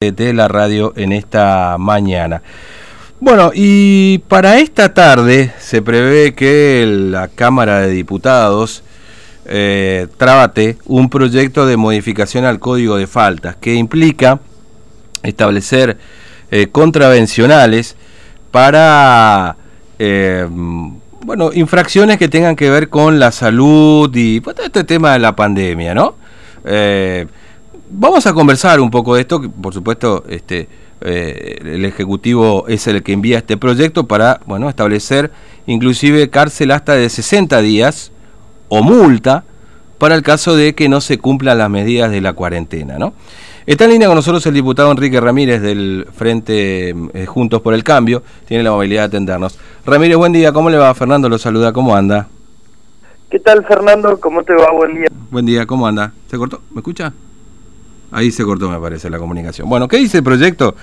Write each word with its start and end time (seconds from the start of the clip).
de 0.00 0.32
la 0.32 0.48
radio 0.48 0.94
en 0.96 1.12
esta 1.12 1.76
mañana. 1.78 2.40
Bueno, 3.20 3.52
y 3.54 4.16
para 4.28 4.58
esta 4.58 4.94
tarde 4.94 5.52
se 5.58 5.82
prevé 5.82 6.34
que 6.34 6.86
la 6.88 7.28
Cámara 7.28 7.80
de 7.80 7.90
Diputados 7.90 8.82
eh, 9.44 10.06
trate 10.16 10.78
un 10.86 11.10
proyecto 11.10 11.66
de 11.66 11.76
modificación 11.76 12.46
al 12.46 12.60
Código 12.60 12.96
de 12.96 13.06
Faltas 13.06 13.56
que 13.56 13.74
implica 13.74 14.40
establecer 15.22 15.98
eh, 16.50 16.68
contravencionales 16.68 17.94
para 18.50 19.54
eh, 19.98 20.46
bueno, 21.26 21.50
infracciones 21.52 22.16
que 22.16 22.28
tengan 22.28 22.56
que 22.56 22.70
ver 22.70 22.88
con 22.88 23.18
la 23.18 23.32
salud 23.32 24.10
y 24.16 24.40
pues, 24.40 24.56
este 24.64 24.82
tema 24.84 25.12
de 25.12 25.18
la 25.18 25.36
pandemia, 25.36 25.94
¿no? 25.94 26.14
Vamos 27.92 28.24
a 28.28 28.32
conversar 28.32 28.78
un 28.80 28.88
poco 28.88 29.16
de 29.16 29.22
esto, 29.22 29.40
que 29.40 29.48
por 29.48 29.74
supuesto 29.74 30.22
este, 30.28 30.68
eh, 31.00 31.58
el 31.60 31.84
Ejecutivo 31.84 32.68
es 32.68 32.86
el 32.86 33.02
que 33.02 33.12
envía 33.12 33.38
este 33.38 33.56
proyecto 33.56 34.06
para 34.06 34.40
bueno, 34.46 34.68
establecer 34.68 35.32
inclusive 35.66 36.30
cárcel 36.30 36.70
hasta 36.70 36.94
de 36.94 37.08
60 37.08 37.60
días 37.62 38.12
o 38.68 38.84
multa 38.84 39.42
para 39.98 40.14
el 40.14 40.22
caso 40.22 40.54
de 40.54 40.76
que 40.76 40.88
no 40.88 41.00
se 41.00 41.18
cumplan 41.18 41.58
las 41.58 41.68
medidas 41.68 42.12
de 42.12 42.20
la 42.20 42.32
cuarentena. 42.32 42.96
¿no? 42.96 43.12
Está 43.66 43.86
en 43.86 43.90
línea 43.90 44.06
con 44.06 44.14
nosotros 44.14 44.46
el 44.46 44.54
diputado 44.54 44.92
Enrique 44.92 45.20
Ramírez 45.20 45.60
del 45.60 46.06
Frente 46.14 46.90
eh, 46.90 47.26
Juntos 47.26 47.60
por 47.60 47.74
el 47.74 47.82
Cambio, 47.82 48.22
tiene 48.46 48.62
la 48.62 48.70
movilidad 48.70 49.02
de 49.02 49.06
atendernos. 49.06 49.58
Ramírez, 49.84 50.16
buen 50.16 50.32
día, 50.32 50.52
¿cómo 50.52 50.70
le 50.70 50.78
va? 50.78 50.94
Fernando 50.94 51.28
lo 51.28 51.38
saluda, 51.38 51.72
¿cómo 51.72 51.96
anda? 51.96 52.28
¿Qué 53.28 53.40
tal 53.40 53.64
Fernando? 53.66 54.20
¿Cómo 54.20 54.44
te 54.44 54.54
va? 54.54 54.70
Buen 54.70 54.94
día. 54.94 55.08
Buen 55.30 55.44
día, 55.44 55.66
¿cómo 55.66 55.88
anda? 55.88 56.12
¿Se 56.28 56.38
cortó? 56.38 56.62
¿Me 56.70 56.78
escucha? 56.78 57.12
Ahí 58.12 58.30
se 58.30 58.44
cortó, 58.44 58.68
me 58.68 58.78
parece, 58.78 59.08
la 59.08 59.18
comunicación. 59.18 59.68
Bueno, 59.68 59.86
¿qué 59.88 59.98
dice 59.98 60.18
el 60.18 60.24
proyecto? 60.24 60.74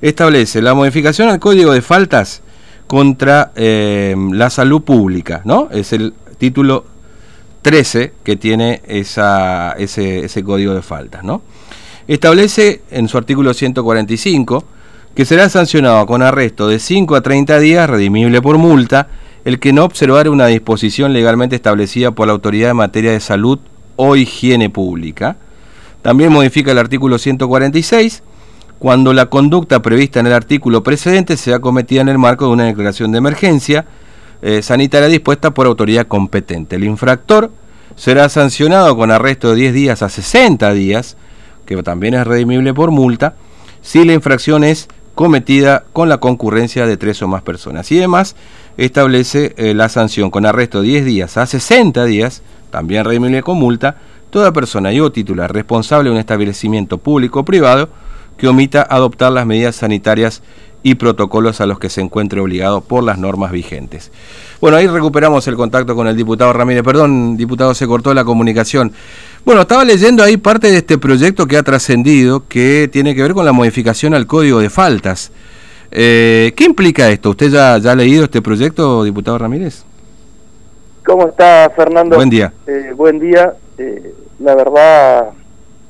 Establece 0.00 0.62
la 0.62 0.74
modificación 0.74 1.28
al 1.28 1.40
código 1.40 1.72
de 1.72 1.82
faltas 1.82 2.42
contra 2.86 3.52
eh, 3.56 4.14
la 4.32 4.50
salud 4.50 4.82
pública, 4.82 5.42
¿no? 5.44 5.68
Es 5.72 5.92
el 5.92 6.14
título 6.38 6.84
13 7.62 8.12
que 8.22 8.36
tiene 8.36 8.80
ese, 8.86 10.44
código 10.44 10.74
de 10.74 10.82
faltas, 10.82 11.24
¿no? 11.24 11.42
Establece 12.06 12.82
en 12.90 13.08
su 13.08 13.18
artículo 13.18 13.52
145 13.52 14.64
que 15.16 15.24
será 15.24 15.48
sancionado 15.48 16.06
con 16.06 16.22
arresto 16.22 16.68
de 16.68 16.78
5 16.78 17.16
a 17.16 17.22
30 17.22 17.58
días, 17.58 17.90
redimible 17.90 18.40
por 18.40 18.58
multa, 18.58 19.08
el 19.44 19.58
que 19.58 19.72
no 19.72 19.84
observara 19.84 20.30
una 20.30 20.46
disposición 20.46 21.12
legalmente 21.12 21.56
establecida 21.56 22.12
por 22.12 22.26
la 22.28 22.34
autoridad 22.34 22.70
en 22.70 22.76
materia 22.76 23.12
de 23.12 23.20
salud 23.20 23.58
o 23.96 24.14
higiene 24.14 24.70
pública, 24.70 25.36
también 26.06 26.30
modifica 26.30 26.70
el 26.70 26.78
artículo 26.78 27.18
146 27.18 28.22
cuando 28.78 29.12
la 29.12 29.26
conducta 29.26 29.82
prevista 29.82 30.20
en 30.20 30.28
el 30.28 30.34
artículo 30.34 30.84
precedente 30.84 31.36
sea 31.36 31.58
cometida 31.58 32.00
en 32.00 32.08
el 32.08 32.16
marco 32.16 32.44
de 32.44 32.52
una 32.52 32.62
declaración 32.66 33.10
de 33.10 33.18
emergencia 33.18 33.86
eh, 34.40 34.62
sanitaria 34.62 35.08
dispuesta 35.08 35.50
por 35.50 35.66
autoridad 35.66 36.06
competente. 36.06 36.76
El 36.76 36.84
infractor 36.84 37.50
será 37.96 38.28
sancionado 38.28 38.96
con 38.96 39.10
arresto 39.10 39.50
de 39.50 39.56
10 39.56 39.74
días 39.74 40.02
a 40.02 40.08
60 40.08 40.72
días, 40.74 41.16
que 41.66 41.82
también 41.82 42.14
es 42.14 42.24
redimible 42.24 42.72
por 42.72 42.92
multa, 42.92 43.34
si 43.82 44.04
la 44.04 44.12
infracción 44.12 44.62
es 44.62 44.86
cometida 45.16 45.86
con 45.92 46.08
la 46.08 46.18
concurrencia 46.18 46.86
de 46.86 46.96
tres 46.96 47.20
o 47.22 47.26
más 47.26 47.42
personas. 47.42 47.90
Y 47.90 47.98
además 47.98 48.36
establece 48.76 49.54
eh, 49.56 49.74
la 49.74 49.88
sanción 49.88 50.30
con 50.30 50.46
arresto 50.46 50.82
de 50.82 50.86
10 50.86 51.04
días 51.04 51.36
a 51.36 51.46
60 51.46 52.04
días, 52.04 52.42
también 52.70 53.04
redimible 53.04 53.42
con 53.42 53.58
multa, 53.58 53.96
toda 54.36 54.52
persona 54.52 54.92
y 54.92 55.00
o 55.00 55.10
titular 55.10 55.50
responsable 55.50 56.10
de 56.10 56.14
un 56.14 56.20
establecimiento 56.20 56.98
público 56.98 57.40
o 57.40 57.44
privado 57.46 57.88
que 58.36 58.46
omita 58.46 58.82
adoptar 58.82 59.32
las 59.32 59.46
medidas 59.46 59.76
sanitarias 59.76 60.42
y 60.82 60.96
protocolos 60.96 61.62
a 61.62 61.66
los 61.66 61.78
que 61.78 61.88
se 61.88 62.02
encuentre 62.02 62.38
obligado 62.38 62.82
por 62.82 63.02
las 63.02 63.16
normas 63.16 63.50
vigentes. 63.50 64.12
Bueno, 64.60 64.76
ahí 64.76 64.88
recuperamos 64.88 65.48
el 65.48 65.56
contacto 65.56 65.96
con 65.96 66.06
el 66.06 66.14
diputado 66.14 66.52
Ramírez. 66.52 66.82
Perdón, 66.82 67.38
diputado, 67.38 67.72
se 67.72 67.86
cortó 67.86 68.12
la 68.12 68.26
comunicación. 68.26 68.92
Bueno, 69.46 69.62
estaba 69.62 69.86
leyendo 69.86 70.22
ahí 70.22 70.36
parte 70.36 70.70
de 70.70 70.76
este 70.76 70.98
proyecto 70.98 71.46
que 71.46 71.56
ha 71.56 71.62
trascendido, 71.62 72.46
que 72.46 72.90
tiene 72.92 73.14
que 73.14 73.22
ver 73.22 73.32
con 73.32 73.46
la 73.46 73.52
modificación 73.52 74.12
al 74.12 74.26
Código 74.26 74.60
de 74.60 74.68
Faltas. 74.68 75.32
Eh, 75.90 76.52
¿Qué 76.54 76.64
implica 76.64 77.08
esto? 77.08 77.30
¿Usted 77.30 77.48
ya, 77.48 77.78
ya 77.78 77.92
ha 77.92 77.96
leído 77.96 78.24
este 78.24 78.42
proyecto, 78.42 79.02
diputado 79.02 79.38
Ramírez? 79.38 79.82
¿Cómo 81.06 81.26
está, 81.28 81.72
Fernando? 81.74 82.16
Buen 82.16 82.28
día. 82.28 82.52
Eh, 82.66 82.92
buen 82.94 83.18
día. 83.18 83.54
Eh, 83.78 84.12
la 84.38 84.54
verdad, 84.54 85.30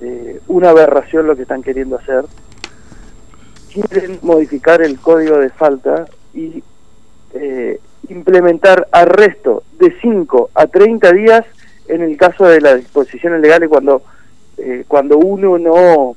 eh, 0.00 0.40
una 0.48 0.70
aberración 0.70 1.26
lo 1.26 1.36
que 1.36 1.42
están 1.42 1.62
queriendo 1.62 1.96
hacer. 1.96 2.24
Quieren 3.72 4.18
modificar 4.22 4.82
el 4.82 4.98
código 4.98 5.38
de 5.38 5.50
falta 5.50 6.06
y 6.32 6.62
eh, 7.34 7.80
implementar 8.08 8.88
arresto 8.92 9.64
de 9.78 9.94
5 10.00 10.50
a 10.54 10.66
30 10.66 11.12
días 11.12 11.44
en 11.88 12.02
el 12.02 12.16
caso 12.16 12.46
de 12.46 12.60
las 12.60 12.76
disposiciones 12.76 13.40
legales 13.40 13.68
cuando, 13.68 14.02
eh, 14.58 14.84
cuando 14.88 15.18
uno 15.18 15.58
no, 15.58 16.16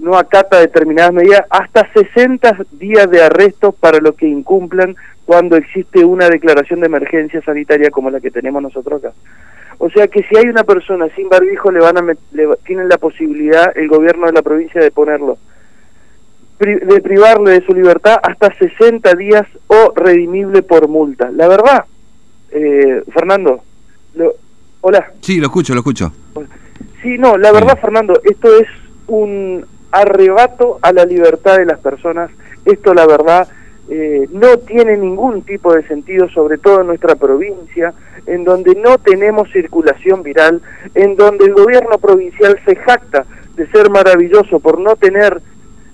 no 0.00 0.16
acata 0.16 0.60
determinadas 0.60 1.12
medidas, 1.12 1.44
hasta 1.50 1.90
60 1.92 2.58
días 2.72 3.10
de 3.10 3.22
arresto 3.22 3.72
para 3.72 3.98
los 3.98 4.14
que 4.14 4.26
incumplan 4.26 4.96
cuando 5.24 5.56
existe 5.56 6.04
una 6.04 6.28
declaración 6.28 6.80
de 6.80 6.86
emergencia 6.86 7.42
sanitaria 7.42 7.90
como 7.90 8.10
la 8.10 8.20
que 8.20 8.30
tenemos 8.30 8.62
nosotros 8.62 9.04
acá. 9.04 9.14
O 9.78 9.90
sea 9.90 10.08
que 10.08 10.22
si 10.22 10.36
hay 10.36 10.46
una 10.46 10.64
persona 10.64 11.08
sin 11.14 11.28
barbijo, 11.28 11.70
le 11.70 11.80
van 11.80 11.98
a 11.98 12.14
tienen 12.64 12.88
la 12.88 12.98
posibilidad 12.98 13.76
el 13.76 13.88
gobierno 13.88 14.26
de 14.26 14.32
la 14.32 14.42
provincia 14.42 14.80
de 14.80 14.90
ponerlo, 14.90 15.38
de 16.58 17.00
privarle 17.02 17.52
de 17.52 17.66
su 17.66 17.74
libertad 17.74 18.18
hasta 18.22 18.54
60 18.54 19.14
días 19.14 19.46
o 19.66 19.92
redimible 19.94 20.62
por 20.62 20.88
multa. 20.88 21.30
La 21.30 21.46
verdad, 21.48 21.84
eh, 22.50 23.02
Fernando, 23.12 23.62
hola. 24.80 25.12
Sí, 25.20 25.38
lo 25.38 25.46
escucho, 25.46 25.74
lo 25.74 25.80
escucho. 25.80 26.12
Sí, 27.02 27.18
no, 27.18 27.36
la 27.36 27.52
verdad, 27.52 27.78
Fernando, 27.78 28.18
esto 28.24 28.48
es 28.58 28.68
un 29.06 29.66
arrebato 29.92 30.78
a 30.82 30.92
la 30.92 31.04
libertad 31.04 31.58
de 31.58 31.66
las 31.66 31.78
personas. 31.78 32.30
Esto, 32.64 32.94
la 32.94 33.06
verdad, 33.06 33.48
eh, 33.88 34.26
no 34.32 34.56
tiene 34.58 34.96
ningún 34.96 35.42
tipo 35.42 35.72
de 35.72 35.86
sentido, 35.86 36.28
sobre 36.28 36.58
todo 36.58 36.80
en 36.80 36.88
nuestra 36.88 37.14
provincia, 37.14 37.94
en 38.26 38.44
donde 38.44 38.74
no 38.74 38.98
tenemos 38.98 39.50
circulación 39.52 40.22
viral, 40.22 40.60
en 40.94 41.16
donde 41.16 41.44
el 41.44 41.54
gobierno 41.54 41.98
provincial 41.98 42.58
se 42.64 42.74
jacta 42.76 43.24
de 43.54 43.66
ser 43.68 43.90
maravilloso 43.90 44.58
por 44.58 44.80
no 44.80 44.96
tener 44.96 45.40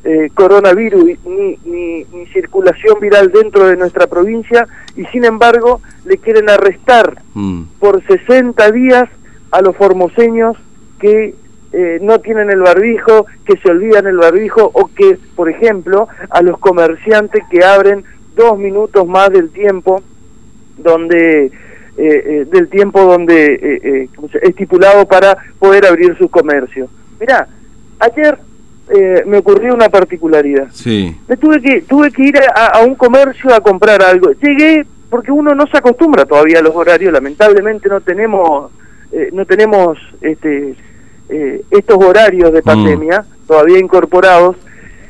eh, 0.04 0.30
coronavirus 0.34 1.18
ni, 1.26 1.58
ni, 1.64 2.26
circulación 2.32 2.98
viral 2.98 3.30
dentro 3.30 3.66
de 3.66 3.76
nuestra 3.76 4.06
provincia 4.06 4.66
y 4.96 5.04
sin 5.06 5.24
embargo 5.24 5.80
le 6.04 6.16
quieren 6.16 6.48
arrestar 6.48 7.22
mm. 7.34 7.62
por 7.78 8.02
60 8.04 8.70
días 8.72 9.08
a 9.52 9.60
los 9.60 9.76
formoseños 9.76 10.56
que 10.98 11.34
eh, 11.74 11.98
no 12.02 12.20
tienen 12.20 12.50
el 12.50 12.60
barbijo, 12.60 13.24
que 13.46 13.56
se 13.56 13.70
olvidan 13.70 14.06
el 14.06 14.18
barbijo 14.18 14.70
o 14.74 14.90
que, 14.94 15.18
por 15.34 15.48
ejemplo, 15.48 16.06
a 16.28 16.42
los 16.42 16.58
comerciantes 16.58 17.42
que 17.50 17.64
abren 17.64 18.04
dos 18.36 18.58
minutos 18.58 19.06
más 19.06 19.30
del 19.30 19.50
tiempo 19.50 20.02
donde 20.76 21.46
eh, 21.46 21.52
eh, 21.96 22.46
del 22.50 22.68
tiempo 22.68 23.02
donde 23.02 24.08
estipulado 24.42 25.06
para 25.06 25.36
poder 25.58 25.86
abrir 25.86 26.16
su 26.18 26.28
comercio. 26.28 26.88
Mirá, 27.18 27.46
ayer 28.00 28.38
me 29.24 29.38
ocurrió 29.38 29.72
una 29.72 29.88
particularidad. 29.88 30.68
Sí. 30.72 31.16
Me 31.26 31.38
tuve 31.38 31.62
que 31.62 31.82
tuve 31.82 32.10
que 32.10 32.24
ir 32.24 32.34
a, 32.54 32.66
a, 32.66 32.84
un 32.84 32.94
comercio 32.94 33.54
a 33.54 33.60
comprar 33.60 34.02
algo. 34.02 34.32
Llegué 34.32 34.84
porque 35.08 35.32
uno 35.32 35.54
no 35.54 35.66
se 35.68 35.78
acostumbra 35.78 36.26
todavía 36.26 36.58
a 36.58 36.62
los 36.62 36.74
horarios. 36.74 37.12
Lamentablemente 37.12 37.88
no 37.88 38.02
tenemos 38.02 38.70
no 39.32 39.44
tenemos 39.46 39.98
este 40.22 40.74
eh, 41.32 41.62
estos 41.70 41.96
horarios 41.96 42.52
de 42.52 42.60
mm. 42.60 42.64
pandemia 42.64 43.24
todavía 43.46 43.78
incorporados 43.78 44.56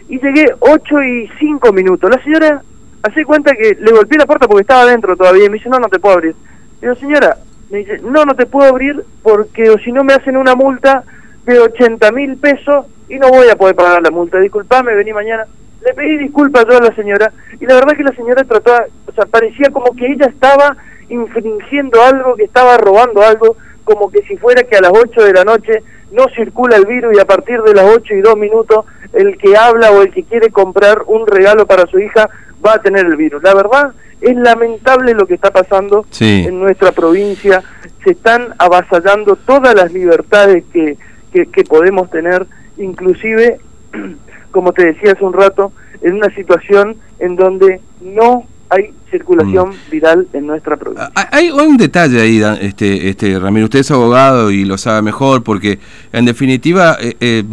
y 0.08 0.20
llegué 0.20 0.46
8 0.60 1.02
y 1.02 1.28
5 1.38 1.72
minutos. 1.72 2.10
La 2.10 2.22
señora 2.22 2.62
hace 3.02 3.24
cuenta 3.24 3.52
que 3.54 3.76
le 3.80 3.92
golpeé 3.92 4.18
la 4.18 4.26
puerta 4.26 4.46
porque 4.46 4.62
estaba 4.62 4.82
adentro 4.82 5.16
todavía 5.16 5.46
y 5.46 5.48
me 5.48 5.56
dice, 5.56 5.68
no, 5.68 5.78
no 5.78 5.88
te 5.88 5.98
puedo 5.98 6.14
abrir. 6.14 6.36
Digo, 6.80 6.94
señora, 6.96 7.38
me 7.70 7.78
dice, 7.78 7.98
no, 8.02 8.24
no 8.24 8.34
te 8.34 8.46
puedo 8.46 8.68
abrir 8.68 9.02
porque 9.22 9.70
o 9.70 9.78
si 9.78 9.90
no 9.90 10.04
me 10.04 10.14
hacen 10.14 10.36
una 10.36 10.54
multa 10.54 11.02
de 11.44 11.58
80 11.58 12.12
mil 12.12 12.36
pesos 12.36 12.86
y 13.08 13.18
no 13.18 13.30
voy 13.30 13.48
a 13.48 13.56
poder 13.56 13.74
pagar 13.74 14.02
la 14.02 14.10
multa. 14.10 14.38
Disculpame, 14.38 14.94
vení 14.94 15.12
mañana. 15.12 15.46
Le 15.84 15.94
pedí 15.94 16.18
disculpas 16.18 16.64
yo 16.68 16.76
a 16.76 16.80
la 16.80 16.94
señora 16.94 17.32
y 17.60 17.66
la 17.66 17.74
verdad 17.74 17.96
que 17.96 18.04
la 18.04 18.14
señora 18.14 18.44
trató, 18.44 18.70
o 19.06 19.12
sea, 19.12 19.24
parecía 19.26 19.70
como 19.72 19.96
que 19.96 20.06
ella 20.06 20.26
estaba 20.26 20.76
infringiendo 21.08 22.00
algo, 22.02 22.36
que 22.36 22.44
estaba 22.44 22.76
robando 22.76 23.22
algo, 23.22 23.56
como 23.82 24.10
que 24.10 24.22
si 24.22 24.36
fuera 24.36 24.62
que 24.62 24.76
a 24.76 24.80
las 24.80 24.92
8 24.94 25.24
de 25.24 25.32
la 25.32 25.44
noche 25.44 25.82
no 26.12 26.26
circula 26.34 26.76
el 26.76 26.86
virus 26.86 27.16
y 27.16 27.20
a 27.20 27.24
partir 27.24 27.60
de 27.62 27.74
las 27.74 27.84
8 27.96 28.14
y 28.14 28.20
2 28.20 28.36
minutos 28.36 28.84
el 29.12 29.36
que 29.38 29.56
habla 29.56 29.90
o 29.90 30.02
el 30.02 30.12
que 30.12 30.24
quiere 30.24 30.50
comprar 30.50 31.02
un 31.06 31.26
regalo 31.26 31.66
para 31.66 31.86
su 31.86 31.98
hija 31.98 32.28
va 32.64 32.74
a 32.74 32.82
tener 32.82 33.06
el 33.06 33.16
virus. 33.16 33.42
La 33.42 33.54
verdad 33.54 33.92
es 34.20 34.36
lamentable 34.36 35.14
lo 35.14 35.26
que 35.26 35.34
está 35.34 35.50
pasando 35.50 36.06
en 36.20 36.58
nuestra 36.60 36.92
provincia. 36.92 37.62
Se 38.04 38.12
están 38.12 38.54
avasallando 38.58 39.36
todas 39.36 39.74
las 39.74 39.92
libertades 39.92 40.64
que, 40.72 40.96
que, 41.32 41.64
podemos 41.64 42.10
tener, 42.10 42.46
inclusive 42.76 43.58
como 44.50 44.72
te 44.72 44.86
decía 44.86 45.12
hace 45.12 45.24
un 45.24 45.32
rato, 45.32 45.72
en 46.02 46.14
una 46.14 46.34
situación 46.34 46.96
en 47.18 47.36
donde 47.36 47.80
no 48.00 48.44
hay 48.72 48.94
circulación 49.10 49.70
mm. 49.70 49.90
viral 49.90 50.28
en 50.32 50.46
nuestra 50.46 50.76
provincia. 50.76 51.10
Ah, 51.14 51.28
hay 51.30 51.50
un 51.50 51.76
detalle 51.76 52.20
ahí, 52.20 52.42
este, 52.60 53.10
este 53.10 53.38
Ramiro, 53.38 53.66
usted 53.66 53.80
es 53.80 53.90
abogado 53.90 54.50
y 54.50 54.64
lo 54.64 54.78
sabe 54.78 55.02
mejor, 55.02 55.42
porque 55.42 55.78
en 56.12 56.24
definitiva 56.24 56.96
eh, 56.98 57.16
eh, 57.20 57.44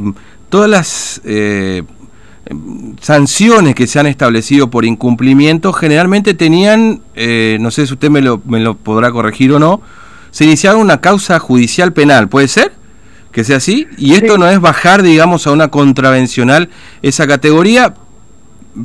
todas 0.48 0.70
las 0.70 1.22
eh, 1.26 1.84
sanciones 3.02 3.76
que 3.76 3.86
se 3.86 4.00
han 4.00 4.08
establecido 4.08 4.70
por 4.70 4.86
incumplimiento 4.86 5.74
generalmente 5.74 6.34
tenían, 6.34 7.02
no 7.60 7.72
sé 7.72 7.86
si 7.86 7.94
usted 7.94 8.10
me 8.10 8.22
lo, 8.22 8.42
me 8.46 8.60
lo 8.62 8.76
podrá 8.76 9.12
corregir 9.12 9.52
o 9.52 9.60
no, 9.60 9.82
se 10.32 10.46
iniciaron 10.46 10.82
una 10.82 11.02
causa 11.02 11.38
judicial 11.40 11.92
penal, 11.92 12.30
¿puede 12.30 12.48
ser? 12.48 12.72
Que 13.32 13.44
sea 13.44 13.58
así, 13.58 13.88
y 13.98 14.14
esto 14.14 14.38
no 14.40 14.48
es 14.48 14.60
bajar, 14.60 15.04
digamos, 15.04 15.46
a 15.46 15.52
una 15.52 15.68
contravencional 15.68 16.70
esa 17.04 17.28
categoría, 17.28 17.94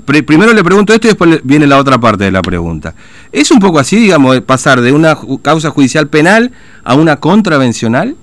primero 0.00 0.52
le 0.52 0.64
pregunto 0.64 0.92
esto 0.92 1.06
y 1.06 1.10
después 1.10 1.40
viene 1.44 1.66
la 1.66 1.78
otra 1.78 1.98
parte 1.98 2.24
de 2.24 2.30
la 2.30 2.42
pregunta. 2.42 2.94
¿Es 3.32 3.50
un 3.50 3.58
poco 3.58 3.78
así, 3.78 3.96
digamos, 3.96 4.40
pasar 4.42 4.80
de 4.80 4.92
una 4.92 5.16
causa 5.42 5.70
judicial 5.70 6.08
penal 6.08 6.52
a 6.82 6.94
una 6.94 7.16
contravencional? 7.16 8.16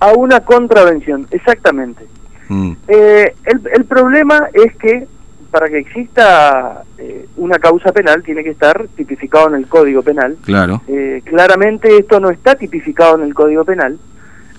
A 0.00 0.12
una 0.12 0.40
contravención, 0.40 1.26
exactamente. 1.30 2.06
Mm. 2.48 2.72
Eh, 2.88 3.34
el, 3.74 3.84
problema 3.84 4.48
es 4.52 4.74
que 4.76 5.06
para 5.50 5.68
que 5.68 5.78
exista 5.78 6.82
eh, 6.98 7.26
una 7.36 7.58
causa 7.58 7.92
penal 7.92 8.22
tiene 8.22 8.42
que 8.42 8.50
estar 8.50 8.88
tipificado 8.96 9.48
en 9.48 9.54
el 9.54 9.68
Código 9.68 10.02
Penal. 10.02 10.36
Claro. 10.44 10.82
Eh, 10.88 11.22
claramente 11.24 11.96
esto 11.96 12.20
no 12.20 12.30
está 12.30 12.54
tipificado 12.54 13.16
en 13.16 13.24
el 13.24 13.34
Código 13.34 13.64
Penal. 13.64 13.98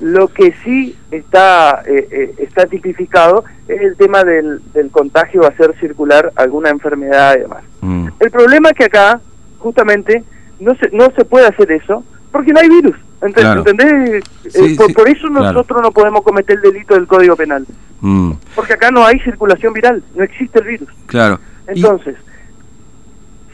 Lo 0.04 0.28
que 0.28 0.54
sí 0.66 0.98
está, 1.12 1.82
eh, 1.86 2.10
eh, 2.12 2.36
está 2.40 2.66
tipificado 2.66 3.46
es 3.70 3.80
el 3.82 3.96
tema 3.96 4.26
del, 4.26 4.60
del, 4.74 4.92
contagio 4.92 5.48
hacer 5.48 5.74
circular 5.80 6.30
alguna 6.36 6.72
enfermedad 6.72 7.38
y 7.38 7.40
demás. 7.40 7.64
Mm. 7.80 8.08
El 8.20 8.30
problema 8.30 8.72
es 8.72 8.76
que 8.76 8.84
acá, 8.84 9.22
justamente, 9.60 10.26
no 10.60 10.76
se, 10.76 10.90
no 10.90 11.10
se 11.16 11.24
puede 11.24 11.48
hacer 11.48 11.72
eso 11.72 12.04
porque 12.34 12.52
no 12.52 12.60
hay 12.60 12.68
virus. 12.68 12.98
¿Entendés? 13.22 14.26
Eh, 14.54 14.76
por, 14.94 15.08
eso 15.08 15.30
nosotros 15.30 15.82
no 15.82 15.92
podemos 15.94 16.22
cometer 16.22 16.58
el 16.58 16.74
delito 16.74 16.96
del 16.96 17.08
Código 17.08 17.38
Penal. 17.38 17.66
Mm. 18.02 18.34
Porque 18.56 18.74
acá 18.74 18.92
no 18.92 19.06
hay 19.06 19.18
circulación 19.22 19.72
viral, 19.72 20.04
no 20.16 20.26
existe 20.26 20.60
el 20.60 20.66
virus. 20.66 20.90
Claro. 21.06 21.40
Entonces, 21.66 22.18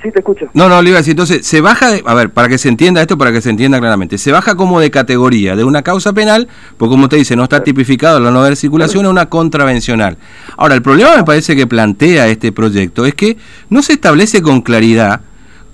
Sí, 0.02 0.12
te 0.12 0.20
escucho. 0.20 0.48
No, 0.54 0.70
no, 0.70 0.82
le 0.82 0.90
iba 0.90 0.98
a 0.98 1.02
decir, 1.02 1.12
entonces, 1.12 1.46
se 1.46 1.60
baja, 1.60 1.92
de, 1.92 2.02
a 2.06 2.14
ver, 2.14 2.30
para 2.30 2.48
que 2.48 2.58
se 2.58 2.70
entienda 2.70 3.02
esto, 3.02 3.18
para 3.18 3.34
que 3.34 3.42
se 3.42 3.50
entienda 3.50 3.80
claramente, 3.80 4.18
se 4.18 4.32
baja 4.32 4.56
como 4.56 4.80
de 4.80 4.90
categoría 4.92 5.58
de 5.58 5.66
una 5.66 5.82
causa 5.82 6.14
penal, 6.14 6.48
porque 6.78 6.92
como 6.92 7.04
usted 7.04 7.18
dice, 7.18 7.36
no 7.36 7.44
está 7.44 7.64
tipificado 7.64 8.20
la 8.20 8.32
no 8.32 8.40
haber 8.40 8.56
circulación, 8.56 9.06
es 9.06 9.12
una 9.12 9.28
contravencional. 9.28 10.18
Ahora, 10.56 10.76
el 10.76 10.82
problema 10.82 11.18
me 11.18 11.24
parece 11.26 11.56
que 11.56 11.68
plantea 11.68 12.28
este 12.28 12.52
proyecto 12.54 13.06
es 13.06 13.14
que 13.14 13.38
no 13.70 13.82
se 13.82 13.94
establece 13.94 14.42
con 14.42 14.62
claridad 14.62 15.22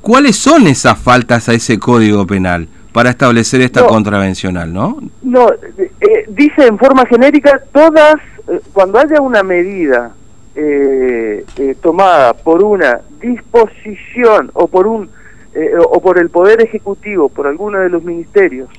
cuáles 0.02 0.36
son 0.38 0.68
esas 0.68 0.98
faltas 0.98 1.48
a 1.50 1.54
ese 1.54 1.78
código 1.78 2.26
penal 2.26 2.68
para 2.92 3.12
establecer 3.12 3.62
esta 3.62 3.86
contravencional, 3.86 4.74
¿no? 4.74 4.98
No, 5.22 5.50
eh, 5.52 6.26
dice 6.30 6.66
en 6.66 6.80
forma 6.80 7.06
genérica, 7.06 7.62
todas, 7.74 8.16
eh, 8.48 8.60
cuando 8.72 8.98
haya 8.98 9.22
una 9.22 9.44
medida 9.44 10.14
eh, 10.56 11.46
eh, 11.58 11.76
tomada 11.82 12.34
por 12.34 12.64
una 12.64 13.02
disposición 13.20 14.52
o 14.54 14.68
por 14.68 14.88
un 14.88 15.10
eh, 15.54 15.72
o 15.78 16.02
por 16.02 16.20
el 16.20 16.30
poder 16.30 16.62
ejecutivo, 16.62 17.30
por 17.30 17.48
alguno 17.48 17.80
de 17.80 17.90
los 17.90 18.04
ministerios, 18.04 18.70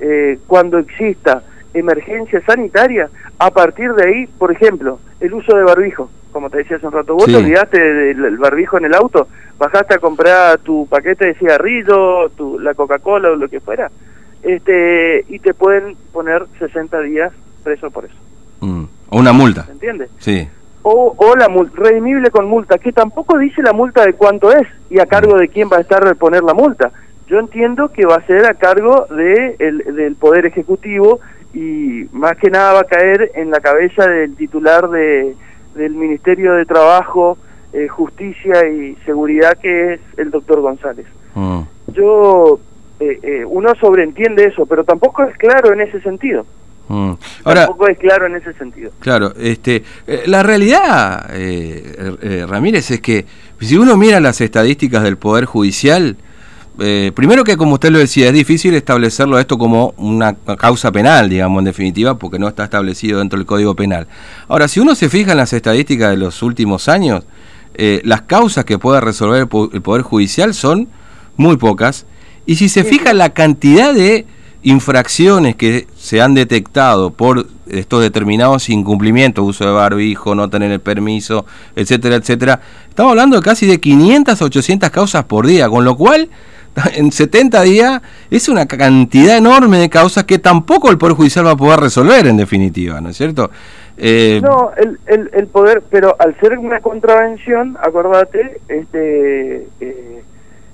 eh, 0.00 0.38
cuando 0.48 0.78
exista 0.78 1.44
emergencia 1.72 2.40
sanitaria, 2.44 3.08
a 3.38 3.50
partir 3.52 3.92
de 3.92 4.08
ahí, 4.08 4.26
por 4.26 4.50
ejemplo, 4.50 4.98
el 5.20 5.32
uso 5.34 5.56
de 5.56 5.62
barbijo, 5.62 6.10
como 6.32 6.50
te 6.50 6.58
decía 6.58 6.78
hace 6.78 6.86
un 6.88 6.92
rato, 6.92 7.14
vos 7.14 7.26
te 7.26 7.36
olvidaste 7.36 7.80
del 7.80 8.38
barbijo 8.38 8.76
en 8.78 8.86
el 8.86 8.94
auto, 8.94 9.28
bajaste 9.56 9.94
a 9.94 9.98
comprar 9.98 10.58
tu 10.58 10.88
paquete 10.88 11.26
de 11.26 11.34
cigarrillo, 11.34 12.28
tu, 12.30 12.58
la 12.58 12.74
Coca-Cola 12.74 13.30
o 13.30 13.36
lo 13.36 13.48
que 13.48 13.60
fuera, 13.60 13.88
este 14.42 15.24
y 15.28 15.38
te 15.38 15.54
pueden 15.54 15.96
poner 16.12 16.44
60 16.58 17.00
días 17.02 17.32
preso 17.62 17.90
por 17.92 18.06
eso. 18.06 18.16
Mm. 18.60 18.84
O 19.10 19.18
una 19.18 19.32
multa. 19.32 19.66
¿Entiendes? 19.70 20.10
Sí 20.18 20.48
o, 20.82 21.14
o 21.16 21.36
la 21.36 21.48
redimible 21.74 22.30
con 22.30 22.46
multa, 22.46 22.78
que 22.78 22.92
tampoco 22.92 23.38
dice 23.38 23.62
la 23.62 23.72
multa 23.72 24.04
de 24.04 24.14
cuánto 24.14 24.52
es 24.52 24.66
y 24.88 24.98
a 24.98 25.06
cargo 25.06 25.36
de 25.36 25.48
quién 25.48 25.68
va 25.72 25.78
a 25.78 25.80
estar 25.80 26.16
poner 26.16 26.42
la 26.42 26.54
multa. 26.54 26.90
Yo 27.26 27.38
entiendo 27.38 27.88
que 27.88 28.06
va 28.06 28.16
a 28.16 28.26
ser 28.26 28.44
a 28.46 28.54
cargo 28.54 29.06
de 29.06 29.56
el, 29.58 29.78
del 29.94 30.16
Poder 30.16 30.46
Ejecutivo 30.46 31.20
y 31.54 32.06
más 32.12 32.36
que 32.36 32.50
nada 32.50 32.72
va 32.72 32.80
a 32.80 32.84
caer 32.84 33.32
en 33.34 33.50
la 33.50 33.60
cabeza 33.60 34.06
del 34.06 34.34
titular 34.36 34.88
de, 34.90 35.36
del 35.74 35.94
Ministerio 35.94 36.54
de 36.54 36.64
Trabajo, 36.64 37.38
eh, 37.72 37.88
Justicia 37.88 38.68
y 38.68 38.96
Seguridad, 39.04 39.56
que 39.58 39.94
es 39.94 40.00
el 40.16 40.30
doctor 40.30 40.60
González. 40.60 41.06
Mm. 41.34 41.60
Yo, 41.92 42.58
eh, 42.98 43.18
eh, 43.22 43.44
uno 43.44 43.74
sobreentiende 43.80 44.44
eso, 44.44 44.66
pero 44.66 44.84
tampoco 44.84 45.22
es 45.24 45.36
claro 45.36 45.72
en 45.72 45.80
ese 45.80 46.00
sentido. 46.00 46.46
Mm. 46.90 47.12
Ahora, 47.44 47.66
Tampoco 47.66 47.88
es 47.88 47.98
claro 47.98 48.26
en 48.26 48.34
ese 48.34 48.52
sentido. 48.54 48.90
Claro, 48.98 49.32
este, 49.38 49.84
eh, 50.08 50.24
la 50.26 50.42
realidad, 50.42 51.30
eh, 51.32 52.16
eh, 52.20 52.46
Ramírez, 52.48 52.90
es 52.90 53.00
que 53.00 53.24
si 53.60 53.76
uno 53.76 53.96
mira 53.96 54.18
las 54.18 54.40
estadísticas 54.40 55.04
del 55.04 55.16
Poder 55.16 55.44
Judicial, 55.44 56.16
primero 57.14 57.44
que 57.44 57.56
como 57.56 57.74
usted 57.74 57.90
lo 57.90 57.98
decía, 58.00 58.26
es 58.26 58.32
difícil 58.32 58.74
establecerlo 58.74 59.38
esto 59.38 59.56
como 59.56 59.94
una 59.98 60.34
causa 60.34 60.90
penal, 60.90 61.28
digamos, 61.28 61.60
en 61.60 61.66
definitiva, 61.66 62.18
porque 62.18 62.40
no 62.40 62.48
está 62.48 62.64
establecido 62.64 63.20
dentro 63.20 63.38
del 63.38 63.46
Código 63.46 63.76
Penal. 63.76 64.08
Ahora, 64.48 64.66
si 64.66 64.80
uno 64.80 64.96
se 64.96 65.08
fija 65.10 65.32
en 65.32 65.36
las 65.36 65.52
estadísticas 65.52 66.10
de 66.10 66.16
los 66.16 66.42
últimos 66.42 66.88
años, 66.88 67.24
las 67.76 68.22
causas 68.22 68.64
que 68.64 68.78
pueda 68.78 69.00
resolver 69.00 69.46
el 69.72 69.82
Poder 69.82 70.02
Judicial 70.02 70.54
son 70.54 70.88
muy 71.36 71.56
pocas, 71.56 72.06
y 72.46 72.56
si 72.56 72.68
se 72.70 72.82
fija 72.82 73.10
en 73.10 73.18
la 73.18 73.34
cantidad 73.34 73.92
de 73.92 74.24
infracciones 74.62 75.56
que 75.56 75.86
se 76.00 76.22
han 76.22 76.32
detectado 76.32 77.10
por 77.10 77.44
estos 77.68 78.00
determinados 78.00 78.70
incumplimientos, 78.70 79.44
uso 79.46 79.66
de 79.66 79.72
barbijo, 79.72 80.34
no 80.34 80.48
tener 80.48 80.72
el 80.72 80.80
permiso, 80.80 81.44
etcétera, 81.76 82.16
etcétera, 82.16 82.58
estamos 82.88 83.10
hablando 83.10 83.36
de 83.36 83.42
casi 83.42 83.66
de 83.66 83.78
500 83.78 84.40
a 84.40 84.44
800 84.46 84.90
causas 84.90 85.24
por 85.24 85.46
día, 85.46 85.68
con 85.68 85.84
lo 85.84 85.96
cual 85.98 86.30
en 86.94 87.12
70 87.12 87.60
días 87.62 88.00
es 88.30 88.48
una 88.48 88.64
cantidad 88.64 89.36
enorme 89.36 89.78
de 89.78 89.90
causas 89.90 90.24
que 90.24 90.38
tampoco 90.38 90.90
el 90.90 90.96
Poder 90.96 91.16
Judicial 91.16 91.46
va 91.46 91.50
a 91.50 91.56
poder 91.56 91.80
resolver 91.80 92.26
en 92.26 92.38
definitiva, 92.38 92.98
¿no 93.02 93.10
es 93.10 93.18
cierto? 93.18 93.50
Eh, 93.98 94.40
no, 94.42 94.70
el, 94.78 94.98
el, 95.04 95.30
el, 95.34 95.46
poder, 95.48 95.82
pero 95.90 96.16
al 96.18 96.34
ser 96.40 96.56
una 96.56 96.80
contravención, 96.80 97.76
acordate, 97.78 98.62
este, 98.68 99.66
eh, 99.80 100.22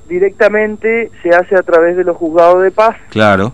directamente 0.08 1.10
se 1.20 1.30
hace 1.30 1.56
a 1.56 1.62
través 1.62 1.96
de 1.96 2.04
los 2.04 2.16
juzgados 2.16 2.62
de 2.62 2.70
paz. 2.70 2.94
Claro 3.10 3.52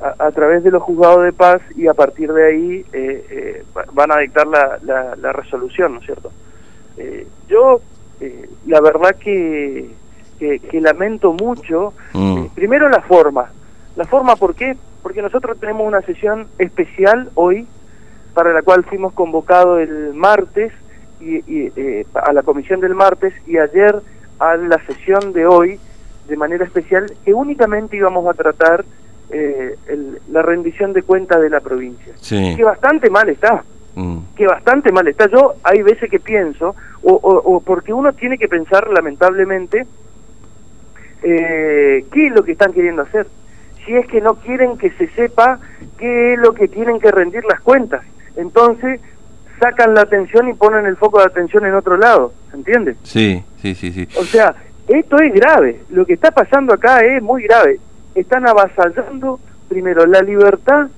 a, 0.00 0.30
través 0.30 0.62
de 0.62 0.70
los 0.70 0.82
juzgados 0.82 1.24
de 1.24 1.32
paz 1.32 1.62
y 1.74 1.86
a 1.86 1.94
partir 1.94 2.32
de 2.32 2.46
ahí 2.46 2.84
eh, 2.92 3.26
eh, 3.30 3.64
van 3.92 4.12
a 4.12 4.18
dictar 4.18 4.46
la, 4.46 4.78
la, 4.82 5.32
resolución, 5.32 5.94
¿no 5.94 6.00
es 6.00 6.06
cierto? 6.06 6.30
Eh, 6.98 7.26
yo, 7.48 7.80
la 8.66 8.80
verdad 8.80 9.16
que, 9.16 9.88
que, 10.38 10.80
lamento 10.80 11.32
mucho, 11.32 11.94
mm. 12.12 12.46
primero 12.54 12.88
la 12.88 13.00
forma. 13.02 13.50
La 13.96 14.04
forma, 14.04 14.36
¿por 14.36 14.54
qué? 14.54 14.76
Porque 15.02 15.22
nosotros 15.22 15.58
tenemos 15.58 15.86
una 15.86 16.02
sesión 16.02 16.46
especial 16.58 17.30
hoy, 17.34 17.66
para 18.34 18.52
la 18.52 18.60
cual 18.60 18.84
fuimos 18.84 19.14
convocados 19.14 19.80
el 19.80 20.12
martes 20.12 20.72
y, 21.20 21.72
a 22.12 22.32
la 22.34 22.42
comisión 22.42 22.80
del 22.80 22.94
martes 22.94 23.32
y 23.46 23.56
ayer 23.56 24.02
a 24.38 24.56
la 24.56 24.78
sesión 24.86 25.32
de 25.32 25.46
hoy 25.46 25.80
de 26.28 26.36
manera 26.36 26.64
especial 26.64 27.06
que 27.24 27.32
únicamente 27.32 27.96
íbamos 27.96 28.28
a 28.28 28.34
tratar 28.34 28.84
eh, 29.30 29.76
la 30.30 30.42
rendición 30.42 30.92
de 30.92 31.02
cuentas 31.02 31.40
de 31.40 31.50
la 31.50 31.60
provincia. 31.60 32.14
Que 32.28 32.62
bastante 32.62 33.10
mal 33.10 33.28
está. 33.28 33.64
Mm. 33.94 34.18
Que 34.36 34.46
bastante 34.46 34.92
mal 34.92 35.08
está. 35.08 35.28
Yo 35.28 35.54
hay 35.62 35.82
veces 35.82 36.10
que 36.10 36.20
pienso, 36.20 36.76
o, 37.02 37.62
porque 37.64 37.92
uno 37.92 38.12
tiene 38.12 38.38
que 38.38 38.48
pensar 38.48 38.88
lamentablemente, 38.90 39.86
eh, 41.22 42.04
qué 42.12 42.26
es 42.26 42.32
lo 42.32 42.44
que 42.44 42.52
están 42.52 42.72
queriendo 42.72 43.02
hacer. 43.02 43.26
Si 43.84 43.94
es 43.94 44.06
que 44.06 44.20
no 44.20 44.34
quieren 44.36 44.78
que 44.78 44.90
se 44.90 45.08
sepa 45.08 45.60
qué 45.98 46.34
es 46.34 46.38
lo 46.38 46.52
que 46.52 46.68
tienen 46.68 47.00
que 47.00 47.10
rendir 47.10 47.44
las 47.44 47.60
cuentas. 47.60 48.02
Entonces 48.36 49.00
sacan 49.60 49.94
la 49.94 50.02
atención 50.02 50.48
y 50.48 50.54
ponen 50.54 50.86
el 50.86 50.96
foco 50.96 51.18
de 51.18 51.26
atención 51.26 51.64
en 51.64 51.74
otro 51.74 51.96
lado. 51.96 52.32
¿Se 52.50 52.56
entiende? 52.56 52.96
Sí, 53.02 53.42
sí, 53.62 53.74
sí, 53.74 53.92
sí. 53.92 54.08
O 54.18 54.24
sea, 54.24 54.54
esto 54.88 55.18
es 55.18 55.32
grave. 55.32 55.80
Lo 55.90 56.04
que 56.04 56.14
está 56.14 56.30
pasando 56.30 56.74
acá 56.74 57.00
es 57.00 57.22
muy 57.22 57.44
grave 57.44 57.80
están 58.20 58.48
avasallando, 58.48 59.38
primero, 59.68 60.06
la 60.06 60.22
libertad 60.22 60.88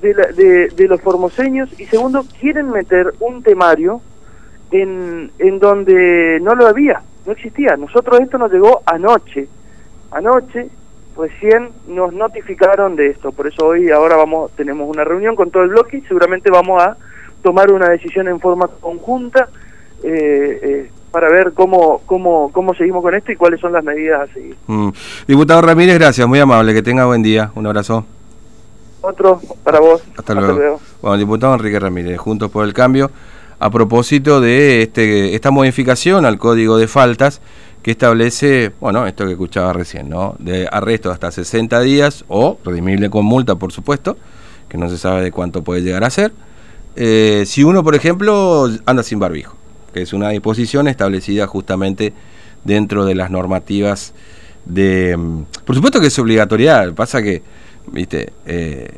de, 0.00 0.70
de, 0.74 0.88
los 0.88 1.00
formoseños 1.00 1.68
y 1.78 1.84
segundo, 1.86 2.24
quieren 2.40 2.70
meter 2.70 3.14
un 3.18 3.42
temario 3.42 4.00
en, 4.70 5.32
en 5.38 5.58
donde 5.58 6.38
no 6.40 6.54
lo 6.54 6.66
había, 6.68 7.02
no 7.26 7.32
existía. 7.32 7.76
Nosotros 7.76 8.20
esto 8.20 8.38
nos 8.38 8.52
llegó 8.52 8.82
anoche. 8.86 9.48
Anoche 10.12 10.68
recién 11.16 11.70
nos 11.88 12.12
notificaron 12.12 12.94
de 12.94 13.08
esto, 13.08 13.32
por 13.32 13.48
eso 13.48 13.66
hoy 13.66 13.90
ahora 13.90 14.16
vamos 14.16 14.52
tenemos 14.52 14.88
una 14.88 15.02
reunión 15.02 15.34
con 15.34 15.50
todo 15.50 15.64
el 15.64 15.70
bloque 15.70 15.98
y 15.98 16.02
seguramente 16.02 16.48
vamos 16.48 16.80
a 16.80 16.96
tomar 17.42 17.72
una 17.72 17.88
decisión 17.88 18.28
en 18.28 18.38
forma 18.38 18.68
conjunta 18.80 19.48
para 21.10 21.30
ver 21.30 21.52
cómo, 21.54 22.00
cómo, 22.06 22.50
cómo 22.52 22.74
seguimos 22.74 23.02
con 23.02 23.14
esto 23.14 23.32
y 23.32 23.36
cuáles 23.36 23.60
son 23.60 23.72
las 23.72 23.84
medidas 23.84 24.28
a 24.28 24.32
seguir. 24.32 24.56
Mm. 24.66 24.90
Diputado 25.26 25.62
Ramírez, 25.62 25.98
gracias, 25.98 26.26
muy 26.26 26.38
amable, 26.38 26.74
que 26.74 26.82
tenga 26.82 27.06
buen 27.06 27.22
día, 27.22 27.50
un 27.54 27.66
abrazo. 27.66 28.04
Otro 29.00 29.40
para 29.62 29.80
vos. 29.80 30.02
Hasta, 30.16 30.34
luego. 30.34 30.80
Bueno, 31.00 31.16
diputado 31.16 31.54
Enrique 31.54 31.78
Ramírez, 31.78 32.18
Juntos 32.18 32.50
por 32.50 32.64
el 32.64 32.74
Cambio, 32.74 33.10
a 33.58 33.70
propósito 33.70 34.40
de 34.40 34.82
este, 34.82 35.34
esta 35.34 35.50
modificación 35.50 36.24
al 36.24 36.38
Código 36.38 36.76
de 36.76 36.88
Faltas 36.88 37.40
que 37.82 37.92
establece, 37.92 38.72
bueno, 38.80 39.06
esto 39.06 39.24
que 39.24 39.32
escuchaba 39.32 39.72
recién, 39.72 40.08
¿no? 40.08 40.34
De 40.38 40.68
arresto 40.70 41.10
hasta 41.10 41.30
60 41.30 41.80
días 41.80 42.24
o 42.28 42.58
redimible 42.64 43.08
con 43.08 43.24
multa, 43.24 43.54
por 43.54 43.72
supuesto, 43.72 44.16
que 44.68 44.76
no 44.76 44.88
se 44.88 44.98
sabe 44.98 45.22
de 45.22 45.32
cuánto 45.32 45.62
puede 45.62 45.82
llegar 45.82 46.04
a 46.04 46.10
ser, 46.10 46.32
eh, 46.96 47.44
si 47.46 47.62
uno, 47.62 47.84
por 47.84 47.94
ejemplo, 47.94 48.68
anda 48.84 49.02
sin 49.02 49.20
barbijo, 49.20 49.56
es 50.02 50.12
una 50.12 50.30
disposición 50.30 50.88
establecida 50.88 51.46
justamente 51.46 52.12
dentro 52.64 53.04
de 53.04 53.14
las 53.14 53.30
normativas 53.30 54.14
de... 54.64 55.16
Mm, 55.16 55.42
por 55.64 55.74
supuesto 55.74 56.00
que 56.00 56.08
es 56.08 56.18
obligatoriedad, 56.18 56.94
pasa 56.94 57.22
que, 57.22 57.42
viste, 57.92 58.32
eh, 58.46 58.90